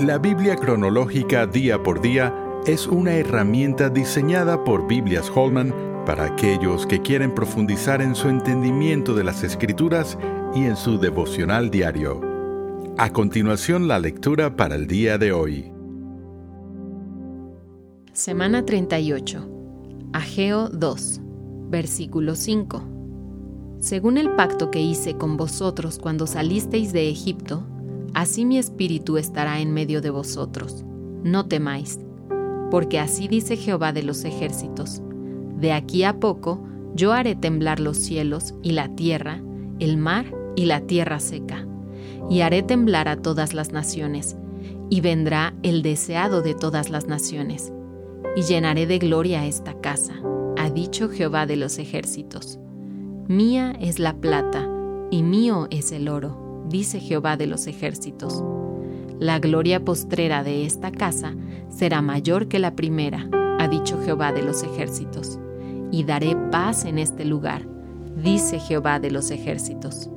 La 0.00 0.16
Biblia 0.16 0.56
cronológica 0.56 1.46
día 1.46 1.82
por 1.82 2.00
día 2.00 2.34
es 2.64 2.86
una 2.86 3.12
herramienta 3.12 3.90
diseñada 3.90 4.64
por 4.64 4.86
Biblias 4.86 5.30
Holman 5.34 5.74
para 6.06 6.24
aquellos 6.24 6.86
que 6.86 7.02
quieren 7.02 7.34
profundizar 7.34 8.00
en 8.00 8.14
su 8.14 8.30
entendimiento 8.30 9.14
de 9.14 9.24
las 9.24 9.42
escrituras 9.42 10.16
y 10.54 10.64
en 10.64 10.76
su 10.76 10.98
devocional 10.98 11.70
diario. 11.70 12.18
A 12.96 13.12
continuación 13.12 13.88
la 13.88 13.98
lectura 13.98 14.56
para 14.56 14.74
el 14.76 14.86
día 14.86 15.18
de 15.18 15.32
hoy. 15.32 15.70
Semana 18.14 18.64
38. 18.64 19.50
Ageo 20.14 20.70
2. 20.70 21.20
Versículo 21.68 22.36
5. 22.36 22.82
Según 23.80 24.16
el 24.16 24.30
pacto 24.30 24.70
que 24.70 24.80
hice 24.80 25.18
con 25.18 25.36
vosotros 25.36 25.98
cuando 25.98 26.26
salisteis 26.26 26.94
de 26.94 27.10
Egipto, 27.10 27.66
así 28.14 28.44
mi 28.44 28.58
espíritu 28.58 29.16
estará 29.16 29.60
en 29.60 29.72
medio 29.72 30.00
de 30.00 30.10
vosotros. 30.10 30.84
No 31.22 31.46
temáis, 31.46 31.98
porque 32.70 32.98
así 32.98 33.28
dice 33.28 33.56
Jehová 33.56 33.92
de 33.92 34.02
los 34.02 34.24
ejércitos. 34.24 35.02
De 35.58 35.72
aquí 35.72 36.04
a 36.04 36.18
poco 36.18 36.60
yo 36.94 37.12
haré 37.12 37.34
temblar 37.36 37.80
los 37.80 37.96
cielos 37.96 38.54
y 38.62 38.72
la 38.72 38.94
tierra, 38.94 39.40
el 39.78 39.96
mar 39.96 40.26
y 40.56 40.66
la 40.66 40.80
tierra 40.80 41.20
seca, 41.20 41.66
y 42.28 42.40
haré 42.40 42.62
temblar 42.62 43.08
a 43.08 43.16
todas 43.16 43.54
las 43.54 43.72
naciones, 43.72 44.36
y 44.88 45.00
vendrá 45.00 45.54
el 45.62 45.82
deseado 45.82 46.42
de 46.42 46.54
todas 46.54 46.90
las 46.90 47.06
naciones, 47.06 47.72
y 48.36 48.42
llenaré 48.42 48.86
de 48.86 48.98
gloria 48.98 49.46
esta 49.46 49.80
casa, 49.80 50.14
ha 50.56 50.70
dicho 50.70 51.08
Jehová 51.08 51.46
de 51.46 51.56
los 51.56 51.78
ejércitos. 51.78 52.58
Mía 53.28 53.76
es 53.80 53.98
la 53.98 54.14
plata, 54.14 54.68
y 55.10 55.22
mío 55.22 55.68
es 55.70 55.92
el 55.92 56.08
oro 56.08 56.49
dice 56.70 57.00
Jehová 57.00 57.36
de 57.36 57.46
los 57.46 57.66
ejércitos. 57.66 58.42
La 59.18 59.38
gloria 59.38 59.84
postrera 59.84 60.42
de 60.42 60.64
esta 60.64 60.92
casa 60.92 61.34
será 61.68 62.00
mayor 62.00 62.48
que 62.48 62.58
la 62.58 62.74
primera, 62.74 63.28
ha 63.58 63.68
dicho 63.68 64.00
Jehová 64.02 64.32
de 64.32 64.42
los 64.42 64.62
ejércitos, 64.62 65.38
y 65.90 66.04
daré 66.04 66.36
paz 66.50 66.86
en 66.86 66.98
este 66.98 67.26
lugar, 67.26 67.66
dice 68.16 68.58
Jehová 68.60 69.00
de 69.00 69.10
los 69.10 69.30
ejércitos. 69.30 70.08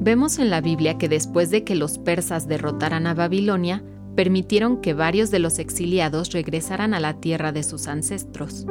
Vemos 0.00 0.38
en 0.38 0.50
la 0.50 0.60
Biblia 0.60 0.98
que 0.98 1.08
después 1.08 1.50
de 1.50 1.64
que 1.64 1.74
los 1.74 1.98
persas 1.98 2.46
derrotaran 2.46 3.08
a 3.08 3.14
Babilonia, 3.14 3.82
permitieron 4.14 4.80
que 4.80 4.94
varios 4.94 5.30
de 5.30 5.38
los 5.38 5.58
exiliados 5.58 6.32
regresaran 6.32 6.94
a 6.94 7.00
la 7.00 7.14
tierra 7.14 7.50
de 7.50 7.62
sus 7.62 7.88
ancestros. 7.88 8.66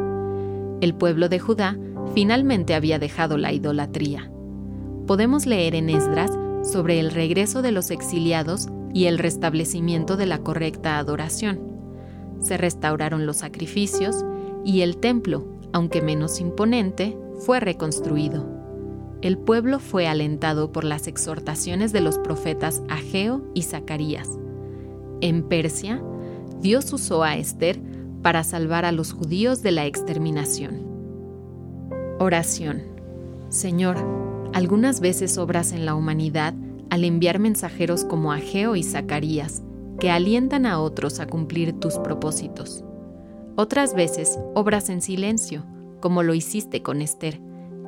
El 0.81 0.93
pueblo 0.93 1.27
de 1.27 1.39
Judá 1.39 1.77
finalmente 2.13 2.75
había 2.75 2.99
dejado 2.99 3.37
la 3.37 3.51
idolatría 3.51 4.31
podemos 5.07 5.45
leer 5.45 5.73
en 5.73 5.89
Esdras 5.89 6.37
sobre 6.63 6.99
el 6.99 7.11
regreso 7.11 7.61
de 7.61 7.71
los 7.71 7.89
exiliados 7.89 8.67
y 8.93 9.05
el 9.05 9.17
restablecimiento 9.17 10.17
de 10.17 10.25
la 10.25 10.39
correcta 10.39 10.97
adoración. 10.97 11.59
Se 12.41 12.57
restauraron 12.57 13.25
los 13.25 13.37
sacrificios 13.37 14.23
y 14.63 14.81
el 14.81 14.97
templo, 14.97 15.47
aunque 15.71 16.01
menos 16.01 16.39
imponente, 16.39 17.17
fue 17.39 17.59
reconstruido. 17.59 18.45
El 19.21 19.37
pueblo 19.37 19.79
fue 19.79 20.07
alentado 20.07 20.71
por 20.71 20.83
las 20.83 21.07
exhortaciones 21.07 21.91
de 21.91 22.01
los 22.01 22.19
profetas 22.19 22.83
Ageo 22.89 23.43
y 23.55 23.63
Zacarías. 23.63 24.29
En 25.21 25.43
Persia, 25.43 26.03
Dios 26.61 26.91
usó 26.93 27.23
a 27.23 27.37
Esther 27.37 27.79
para 28.21 28.43
salvar 28.43 28.85
a 28.85 28.91
los 28.91 29.13
judíos 29.13 29.63
de 29.63 29.71
la 29.71 29.85
exterminación. 29.85 30.85
Oración. 32.19 32.96
Señor, 33.49 33.97
algunas 34.53 34.99
veces 34.99 35.37
obras 35.37 35.71
en 35.71 35.85
la 35.85 35.95
humanidad 35.95 36.53
al 36.89 37.03
enviar 37.03 37.39
mensajeros 37.39 38.03
como 38.03 38.31
Ageo 38.31 38.75
y 38.75 38.83
Zacarías, 38.83 39.63
que 39.99 40.11
alientan 40.11 40.65
a 40.65 40.79
otros 40.79 41.19
a 41.19 41.27
cumplir 41.27 41.73
tus 41.79 41.97
propósitos. 41.97 42.83
Otras 43.55 43.93
veces 43.93 44.37
obras 44.53 44.89
en 44.89 45.01
silencio, 45.01 45.65
como 46.01 46.23
lo 46.23 46.33
hiciste 46.33 46.83
con 46.83 47.01
Esther, 47.01 47.39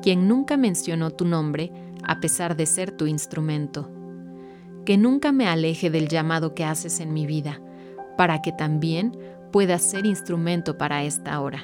quien 0.02 0.28
nunca 0.28 0.56
mencionó 0.56 1.10
tu 1.10 1.24
nombre 1.24 1.70
a 2.02 2.20
pesar 2.20 2.56
de 2.56 2.66
ser 2.66 2.90
tu 2.90 3.06
instrumento. 3.06 3.90
Que 4.84 4.96
nunca 4.96 5.30
me 5.30 5.46
aleje 5.46 5.90
del 5.90 6.08
llamado 6.08 6.54
que 6.54 6.64
haces 6.64 7.00
en 7.00 7.12
mi 7.12 7.26
vida, 7.26 7.60
para 8.16 8.42
que 8.42 8.52
también 8.52 9.16
pueda 9.52 9.78
ser 9.78 10.06
instrumento 10.06 10.78
para 10.78 11.04
esta 11.04 11.40
hora. 11.40 11.62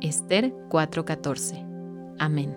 Esther 0.00 0.52
4:14. 0.68 1.64
Amén. 2.18 2.56